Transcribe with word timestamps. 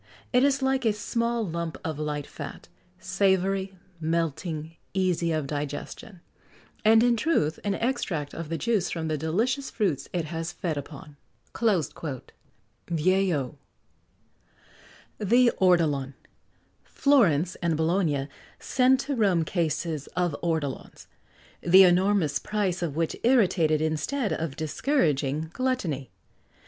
It 0.33 0.43
is 0.43 0.63
like 0.63 0.83
a 0.83 0.93
small 0.93 1.45
lump 1.47 1.77
of 1.85 1.99
light 1.99 2.25
fat 2.25 2.67
savoury, 2.97 3.77
melting, 3.99 4.77
easy 4.95 5.31
of 5.31 5.45
digestion; 5.45 6.21
and, 6.83 7.03
in 7.03 7.15
truth, 7.15 7.59
an 7.63 7.75
extract 7.75 8.33
of 8.33 8.49
the 8.49 8.57
juice 8.57 8.89
from 8.89 9.09
the 9.09 9.15
delicious 9.19 9.69
fruits 9.69 10.09
it 10.11 10.25
has 10.25 10.53
fed 10.53 10.75
upon." 10.75 11.17
Vieillot. 11.53 12.31
THE 15.19 15.51
ORTOLAN. 15.59 16.15
Florence 16.83 17.53
and 17.61 17.77
Bologna 17.77 18.27
sent 18.59 19.01
to 19.01 19.15
Rome 19.15 19.45
cases 19.45 20.07
of 20.17 20.35
ortolans, 20.41 21.05
the 21.61 21.83
enormous 21.83 22.39
price 22.39 22.81
of 22.81 22.95
which 22.95 23.15
irritated 23.21 23.81
instead 23.81 24.33
of 24.33 24.55
discouraging 24.55 25.51
gluttony. 25.53 26.09